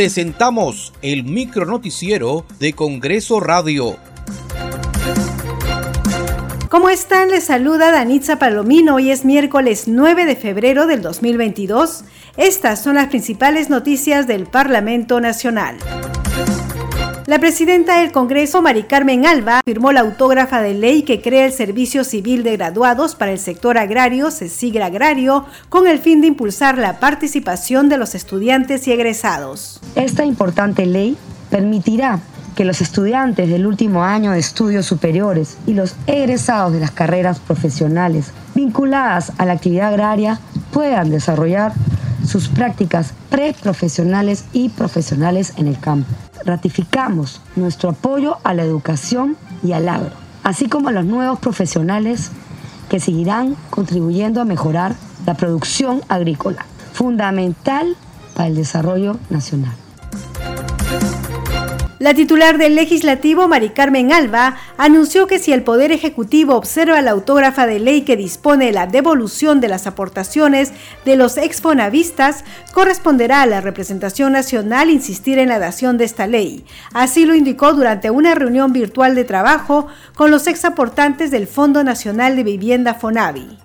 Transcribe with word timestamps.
presentamos 0.00 0.94
el 1.02 1.24
micronoticiero 1.24 2.46
de 2.58 2.72
Congreso 2.72 3.38
Radio. 3.38 3.98
¿Cómo 6.70 6.88
están? 6.88 7.28
Les 7.28 7.44
saluda 7.44 7.92
Danitza 7.92 8.38
Palomino. 8.38 8.94
Hoy 8.94 9.10
es 9.10 9.26
miércoles 9.26 9.88
9 9.88 10.24
de 10.24 10.36
febrero 10.36 10.86
del 10.86 11.02
2022. 11.02 12.04
Estas 12.38 12.82
son 12.82 12.94
las 12.94 13.08
principales 13.08 13.68
noticias 13.68 14.26
del 14.26 14.46
Parlamento 14.46 15.20
Nacional. 15.20 15.76
La 17.30 17.38
presidenta 17.38 18.00
del 18.00 18.10
Congreso, 18.10 18.60
Mari 18.60 18.82
Carmen 18.82 19.24
Alba, 19.24 19.60
firmó 19.64 19.92
la 19.92 20.00
autógrafa 20.00 20.62
de 20.62 20.74
ley 20.74 21.04
que 21.04 21.22
crea 21.22 21.46
el 21.46 21.52
Servicio 21.52 22.02
Civil 22.02 22.42
de 22.42 22.56
Graduados 22.56 23.14
para 23.14 23.30
el 23.30 23.38
sector 23.38 23.78
agrario, 23.78 24.32
CECIGRA 24.32 24.86
Agrario, 24.86 25.44
con 25.68 25.86
el 25.86 26.00
fin 26.00 26.20
de 26.20 26.26
impulsar 26.26 26.76
la 26.76 26.98
participación 26.98 27.88
de 27.88 27.98
los 27.98 28.16
estudiantes 28.16 28.88
y 28.88 28.92
egresados. 28.92 29.78
Esta 29.94 30.24
importante 30.24 30.86
ley 30.86 31.16
permitirá 31.50 32.18
que 32.56 32.64
los 32.64 32.80
estudiantes 32.80 33.48
del 33.48 33.64
último 33.64 34.02
año 34.02 34.32
de 34.32 34.40
estudios 34.40 34.86
superiores 34.86 35.56
y 35.68 35.74
los 35.74 35.94
egresados 36.08 36.72
de 36.72 36.80
las 36.80 36.90
carreras 36.90 37.38
profesionales 37.38 38.32
vinculadas 38.56 39.30
a 39.38 39.46
la 39.46 39.52
actividad 39.52 39.90
agraria 39.90 40.40
puedan 40.72 41.10
desarrollar 41.10 41.74
sus 42.26 42.48
prácticas 42.48 43.14
preprofesionales 43.30 44.44
y 44.52 44.68
profesionales 44.70 45.54
en 45.56 45.68
el 45.68 45.78
campo 45.78 46.08
ratificamos 46.44 47.40
nuestro 47.56 47.90
apoyo 47.90 48.38
a 48.44 48.54
la 48.54 48.62
educación 48.62 49.36
y 49.62 49.72
al 49.72 49.88
agro, 49.88 50.12
así 50.42 50.68
como 50.68 50.88
a 50.88 50.92
los 50.92 51.04
nuevos 51.04 51.38
profesionales 51.38 52.30
que 52.88 53.00
seguirán 53.00 53.56
contribuyendo 53.70 54.40
a 54.40 54.44
mejorar 54.44 54.94
la 55.26 55.34
producción 55.34 56.02
agrícola, 56.08 56.64
fundamental 56.92 57.96
para 58.34 58.48
el 58.48 58.56
desarrollo 58.56 59.16
nacional. 59.28 59.74
La 62.00 62.14
titular 62.14 62.56
del 62.56 62.76
legislativo, 62.76 63.46
Mari 63.46 63.68
Carmen 63.68 64.10
Alba, 64.10 64.56
anunció 64.78 65.26
que 65.26 65.38
si 65.38 65.52
el 65.52 65.62
Poder 65.62 65.92
Ejecutivo 65.92 66.54
observa 66.54 67.02
la 67.02 67.10
autógrafa 67.10 67.66
de 67.66 67.78
ley 67.78 68.06
que 68.06 68.16
dispone 68.16 68.72
la 68.72 68.86
devolución 68.86 69.60
de 69.60 69.68
las 69.68 69.86
aportaciones 69.86 70.72
de 71.04 71.16
los 71.16 71.36
exfonavistas, 71.36 72.42
corresponderá 72.72 73.42
a 73.42 73.46
la 73.46 73.60
representación 73.60 74.32
nacional 74.32 74.88
insistir 74.88 75.38
en 75.38 75.50
la 75.50 75.58
dación 75.58 75.98
de 75.98 76.04
esta 76.06 76.26
ley. 76.26 76.64
Así 76.94 77.26
lo 77.26 77.34
indicó 77.34 77.74
durante 77.74 78.08
una 78.08 78.34
reunión 78.34 78.72
virtual 78.72 79.14
de 79.14 79.24
trabajo 79.24 79.86
con 80.14 80.30
los 80.30 80.46
exaportantes 80.46 81.30
del 81.30 81.46
Fondo 81.46 81.84
Nacional 81.84 82.34
de 82.34 82.44
Vivienda 82.44 82.94
FONAVI. 82.94 83.58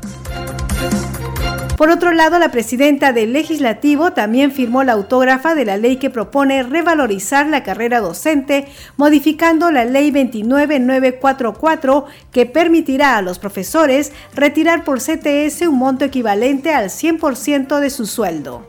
Por 1.78 1.90
otro 1.90 2.14
lado, 2.14 2.40
la 2.40 2.52
presidenta 2.52 3.12
del 3.12 3.34
legislativo 3.34 4.14
también 4.14 4.54
firmó 4.54 4.86
la 4.86 4.94
autógrafa 4.94 5.56
de 5.56 5.66
la 5.66 5.76
ley 5.76 5.98
que 5.98 6.10
propone 6.10 6.64
revalorizar 6.64 7.48
la 7.48 7.64
carrera 7.64 8.00
docente, 8.00 8.68
modificando 8.96 9.70
la 9.72 9.84
ley 9.84 10.10
29944 10.12 12.06
que 12.32 12.46
permitirá 12.46 13.18
a 13.18 13.22
los 13.22 13.40
profesores 13.40 14.14
retirar 14.34 14.86
por 14.86 15.00
CTS 15.00 15.68
un 15.68 15.78
monto 15.78 16.06
equivalente 16.06 16.74
al 16.74 16.86
100% 16.86 17.80
de 17.80 17.90
su 17.90 18.06
sueldo. 18.06 18.66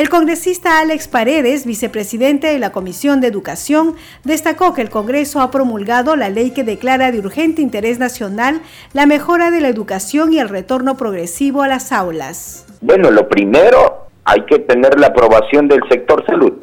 El 0.00 0.08
congresista 0.08 0.80
Alex 0.80 1.08
Paredes, 1.08 1.66
vicepresidente 1.66 2.46
de 2.46 2.58
la 2.58 2.72
Comisión 2.72 3.20
de 3.20 3.26
Educación, 3.26 3.96
destacó 4.24 4.72
que 4.72 4.80
el 4.80 4.88
Congreso 4.88 5.42
ha 5.42 5.50
promulgado 5.50 6.16
la 6.16 6.30
ley 6.30 6.52
que 6.52 6.64
declara 6.64 7.12
de 7.12 7.18
urgente 7.18 7.60
interés 7.60 7.98
nacional 7.98 8.62
la 8.94 9.04
mejora 9.04 9.50
de 9.50 9.60
la 9.60 9.68
educación 9.68 10.32
y 10.32 10.38
el 10.38 10.48
retorno 10.48 10.96
progresivo 10.96 11.60
a 11.60 11.68
las 11.68 11.92
aulas. 11.92 12.66
Bueno, 12.80 13.10
lo 13.10 13.28
primero, 13.28 14.06
hay 14.24 14.40
que 14.46 14.60
tener 14.60 14.98
la 14.98 15.08
aprobación 15.08 15.68
del 15.68 15.82
sector 15.90 16.24
salud. 16.24 16.54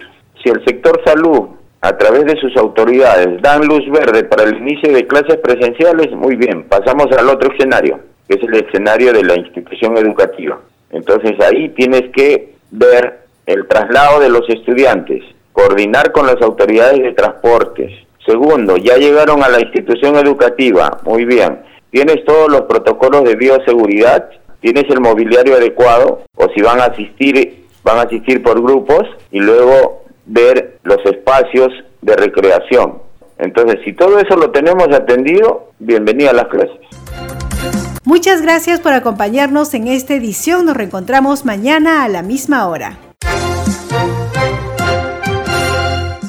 Si 0.41 0.49
el 0.49 0.65
sector 0.65 0.99
salud, 1.05 1.49
a 1.81 1.95
través 1.95 2.25
de 2.25 2.37
sus 2.37 2.57
autoridades, 2.57 3.39
dan 3.43 3.67
luz 3.67 3.87
verde 3.91 4.23
para 4.23 4.45
el 4.45 4.57
inicio 4.57 4.91
de 4.91 5.05
clases 5.05 5.37
presenciales, 5.43 6.11
muy 6.11 6.37
bien, 6.37 6.63
pasamos 6.63 7.05
al 7.15 7.29
otro 7.29 7.53
escenario, 7.53 7.99
que 8.27 8.39
es 8.39 8.41
el 8.41 8.65
escenario 8.65 9.13
de 9.13 9.23
la 9.23 9.35
institución 9.35 9.95
educativa. 9.95 10.59
Entonces 10.89 11.39
ahí 11.39 11.69
tienes 11.75 12.09
que 12.15 12.57
ver 12.71 13.26
traslado 13.77 14.19
de 14.19 14.29
los 14.29 14.49
estudiantes, 14.49 15.23
coordinar 15.53 16.11
con 16.11 16.25
las 16.25 16.41
autoridades 16.41 16.99
de 16.99 17.11
transportes. 17.13 17.91
Segundo, 18.25 18.75
ya 18.77 18.97
llegaron 18.97 19.43
a 19.43 19.49
la 19.49 19.59
institución 19.59 20.15
educativa, 20.15 20.99
muy 21.03 21.25
bien. 21.25 21.59
¿Tienes 21.91 22.25
todos 22.25 22.51
los 22.51 22.61
protocolos 22.61 23.23
de 23.23 23.35
bioseguridad? 23.35 24.29
¿Tienes 24.61 24.85
el 24.89 24.99
mobiliario 24.99 25.55
adecuado? 25.55 26.23
O 26.35 26.47
si 26.55 26.61
van 26.61 26.81
a 26.81 26.85
asistir, 26.85 27.65
van 27.83 27.99
a 27.99 28.01
asistir 28.01 28.41
por 28.41 28.61
grupos 28.61 29.03
y 29.31 29.39
luego 29.39 30.05
ver 30.25 30.79
los 30.83 31.05
espacios 31.05 31.69
de 32.01 32.15
recreación. 32.15 32.95
Entonces, 33.37 33.79
si 33.85 33.93
todo 33.93 34.19
eso 34.19 34.35
lo 34.35 34.49
tenemos 34.49 34.87
atendido, 34.91 35.69
bienvenida 35.77 36.31
a 36.31 36.33
las 36.33 36.47
clases. 36.47 36.79
Muchas 38.03 38.41
gracias 38.41 38.79
por 38.79 38.93
acompañarnos 38.93 39.73
en 39.75 39.87
esta 39.87 40.15
edición. 40.15 40.65
Nos 40.65 40.75
reencontramos 40.75 41.45
mañana 41.45 42.03
a 42.03 42.09
la 42.09 42.23
misma 42.23 42.67
hora. 42.67 42.97